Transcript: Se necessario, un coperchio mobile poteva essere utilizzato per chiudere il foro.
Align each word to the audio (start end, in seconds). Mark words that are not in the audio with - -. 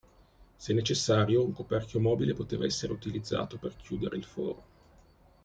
Se 0.63 0.73
necessario, 0.73 1.43
un 1.43 1.51
coperchio 1.53 1.99
mobile 1.99 2.33
poteva 2.33 2.65
essere 2.65 2.91
utilizzato 2.91 3.59
per 3.59 3.75
chiudere 3.75 4.17
il 4.17 4.23
foro. 4.23 4.63